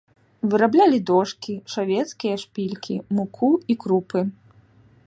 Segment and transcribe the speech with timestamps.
[0.53, 4.27] Выраблялі дошкі, шавецкія шпількі, муку і крупы.